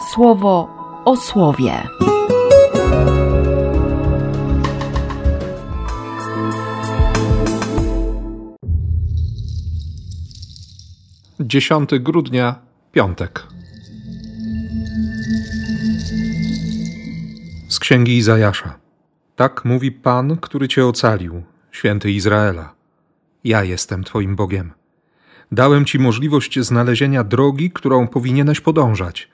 [0.00, 0.68] słowo
[1.04, 1.72] o słowie.
[11.40, 12.54] Dziesiąty grudnia,
[12.92, 13.46] piątek.
[17.68, 18.78] Z księgi Izajasza.
[19.36, 22.74] Tak mówi Pan, który cię ocalił, święty Izraela.
[23.44, 24.72] Ja jestem Twoim Bogiem.
[25.52, 29.28] Dałem Ci możliwość znalezienia drogi, którą powinieneś podążać.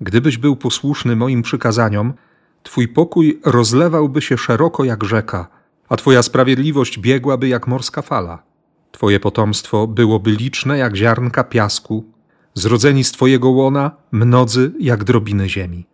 [0.00, 2.14] Gdybyś był posłuszny moim przykazaniom,
[2.62, 5.48] Twój pokój rozlewałby się szeroko jak rzeka,
[5.88, 8.42] a Twoja sprawiedliwość biegłaby jak morska fala.
[8.92, 12.04] Twoje potomstwo byłoby liczne jak ziarnka piasku,
[12.54, 15.86] zrodzeni z Twojego łona mnodzy jak drobiny ziemi.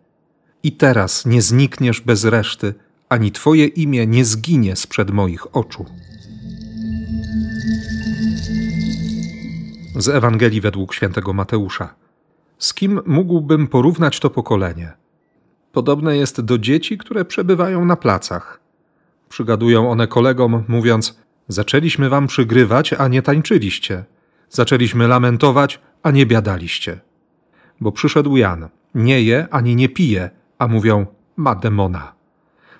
[0.63, 2.73] I teraz nie znikniesz bez reszty,
[3.09, 5.85] ani Twoje imię nie zginie sprzed moich oczu.
[9.95, 12.02] Z Ewangelii według świętego Mateusza.
[12.63, 14.93] Z kim mógłbym porównać to pokolenie?
[15.71, 18.59] Podobne jest do dzieci, które przebywają na placach.
[19.29, 24.03] Przygadują one kolegom, mówiąc: Zaczęliśmy wam przygrywać, a nie tańczyliście.
[24.49, 26.99] Zaczęliśmy lamentować, a nie biadaliście.
[27.81, 31.05] Bo przyszedł Jan, nie je ani nie pije, a mówią:
[31.35, 32.13] Ma demona.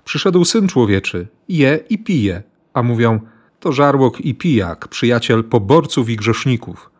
[0.05, 3.19] Przyszedł syn człowieczy, je i pije, a mówią:
[3.59, 6.92] To żarłok i pijak, przyjaciel poborców i grzeszników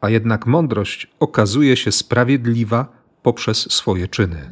[0.00, 2.86] a jednak mądrość okazuje się sprawiedliwa
[3.22, 4.50] poprzez swoje czyny.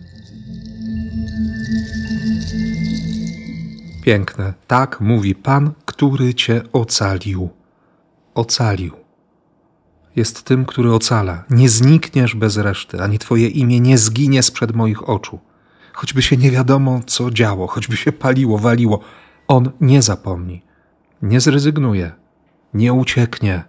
[4.04, 7.48] Piękne, tak mówi Pan, który cię ocalił.
[8.34, 8.92] Ocalił.
[10.16, 11.44] Jest tym, który ocala.
[11.50, 15.38] Nie znikniesz bez reszty, ani twoje imię nie zginie sprzed moich oczu.
[15.92, 19.00] Choćby się nie wiadomo, co działo, choćby się paliło, waliło,
[19.48, 20.62] on nie zapomni,
[21.22, 22.12] nie zrezygnuje,
[22.74, 23.64] nie ucieknie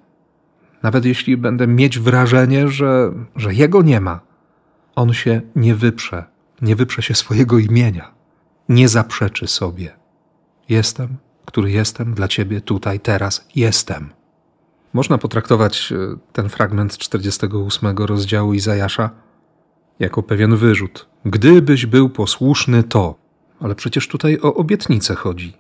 [0.84, 4.20] nawet jeśli będę mieć wrażenie, że, że jego nie ma,
[4.96, 6.26] on się nie wyprze,
[6.62, 8.12] nie wyprze się swojego imienia,
[8.70, 9.96] nie zaprzeczy sobie.
[10.70, 14.10] Jestem, który jestem dla ciebie tutaj, teraz, jestem.
[14.94, 19.10] Można potraktować e, ten fragment 48 rozdziału Izajasza
[20.00, 21.10] jako pewien wyrzut.
[21.26, 23.16] Gdybyś był posłuszny, to.
[23.60, 25.54] Ale przecież tutaj o obietnicę chodzi.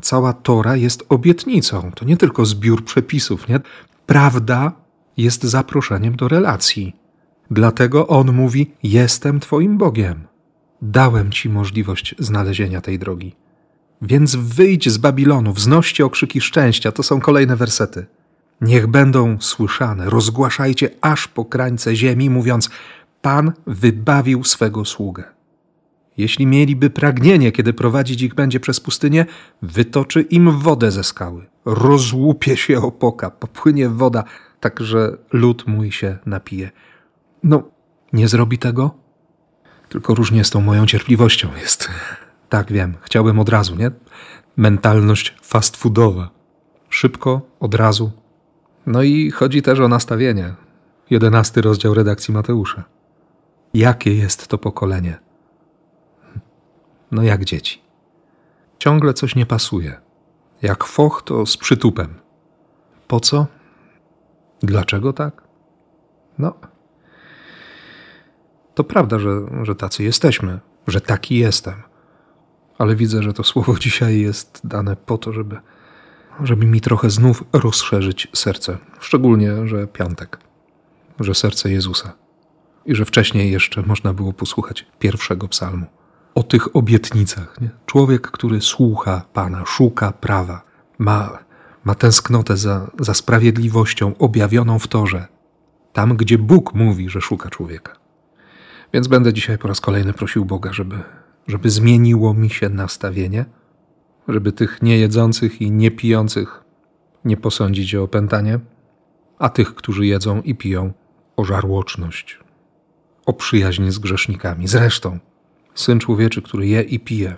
[0.00, 1.92] Cała Tora jest obietnicą.
[1.92, 3.60] To nie tylko zbiór przepisów, nie?
[4.08, 4.72] Prawda
[5.16, 6.96] jest zaproszeniem do relacji.
[7.50, 10.26] Dlatego on mówi: Jestem Twoim Bogiem.
[10.82, 13.34] Dałem Ci możliwość znalezienia tej drogi.
[14.02, 16.92] Więc wyjdź z Babilonu, wznoście okrzyki szczęścia.
[16.92, 18.06] To są kolejne wersety.
[18.60, 22.70] Niech będą słyszane, rozgłaszajcie aż po krańce ziemi, mówiąc:
[23.22, 25.24] Pan wybawił swego sługę.
[26.16, 29.26] Jeśli mieliby pragnienie, kiedy prowadzić ich będzie przez pustynię,
[29.62, 31.46] wytoczy im wodę ze skały.
[31.70, 34.24] Rozłupie się opoka, popłynie woda,
[34.60, 36.70] tak że lud mój się napije.
[37.42, 37.62] No,
[38.12, 38.94] nie zrobi tego?
[39.88, 41.88] Tylko różnie z tą moją cierpliwością jest.
[42.48, 43.90] Tak, wiem, chciałbym od razu, nie?
[44.56, 46.30] Mentalność fast foodowa.
[46.88, 48.12] Szybko, od razu.
[48.86, 50.54] No i chodzi też o nastawienie.
[51.10, 52.84] Jedenasty rozdział redakcji Mateusza.
[53.74, 55.18] Jakie jest to pokolenie?
[57.10, 57.82] no jak dzieci.
[58.78, 60.00] Ciągle coś nie pasuje.
[60.62, 62.14] Jak foch, to z przytupem.
[63.08, 63.46] Po co?
[64.62, 65.42] Dlaczego tak?
[66.38, 66.54] No,
[68.78, 71.74] to prawda, że, że tacy jesteśmy, że taki jestem.
[72.78, 75.56] Ale widzę, że to słowo dzisiaj jest dane po to, żeby,
[76.42, 78.78] żeby mi trochę znów rozszerzyć serce.
[79.00, 80.38] Szczególnie, że piątek,
[81.20, 82.12] że serce Jezusa.
[82.86, 85.86] I że wcześniej jeszcze można było posłuchać pierwszego psalmu
[86.38, 87.60] o tych obietnicach.
[87.60, 87.70] Nie?
[87.86, 90.62] Człowiek, który słucha Pana, szuka prawa,
[90.98, 91.38] ma,
[91.84, 95.26] ma tęsknotę za, za sprawiedliwością objawioną w torze,
[95.92, 97.92] tam gdzie Bóg mówi, że szuka człowieka.
[98.92, 100.98] Więc będę dzisiaj po raz kolejny prosił Boga, żeby,
[101.46, 103.44] żeby zmieniło mi się nastawienie,
[104.28, 106.64] żeby tych niejedzących i niepijących
[107.24, 108.60] nie posądzić o opętanie,
[109.38, 110.92] a tych, którzy jedzą i piją,
[111.36, 112.38] o żarłoczność,
[113.26, 114.68] o przyjaźń z grzesznikami.
[114.68, 115.18] Zresztą,
[115.80, 117.36] syn człowieczy, który je i pije.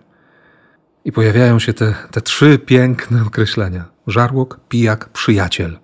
[1.04, 5.78] I pojawiają się te, te trzy piękne określenia: żarłok, pijak, przyjaciel.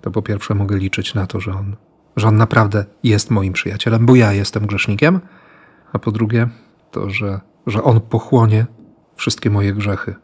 [0.00, 1.76] To po pierwsze mogę liczyć na to, że on,
[2.16, 5.20] że on naprawdę jest moim przyjacielem, bo ja jestem grzesznikiem,
[5.92, 6.48] a po drugie
[6.90, 8.66] to, że, że on pochłonie
[9.16, 10.14] wszystkie moje grzechy.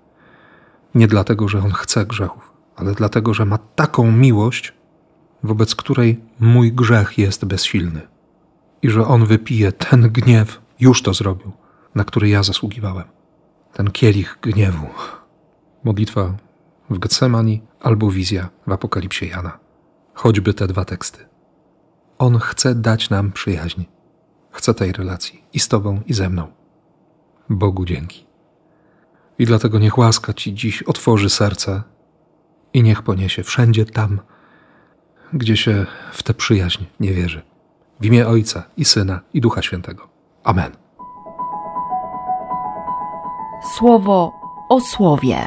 [0.94, 4.72] Nie dlatego, że on chce grzechów, ale dlatego, że ma taką miłość,
[5.42, 8.00] wobec której mój grzech jest bezsilny.
[8.82, 11.52] I że on wypije ten gniew już to zrobił,
[11.94, 13.04] na który ja zasługiwałem.
[13.72, 14.86] Ten kielich gniewu.
[15.84, 16.34] Modlitwa
[16.90, 19.58] w Getsemani albo wizja w Apokalipsie Jana.
[20.14, 21.28] Choćby te dwa teksty.
[22.18, 23.82] On chce dać nam przyjaźń.
[24.50, 26.52] Chcę tej relacji i z Tobą, i ze mną.
[27.50, 28.26] Bogu dzięki.
[29.38, 31.82] I dlatego niech łaska Ci dziś otworzy serce
[32.72, 34.20] i niech poniesie wszędzie tam,
[35.32, 37.42] gdzie się w tę przyjaźń nie wierzy.
[38.00, 40.11] W imię Ojca i Syna i Ducha Świętego.
[40.44, 40.72] Amen.
[43.76, 44.32] Słowo
[44.68, 45.46] o słowie.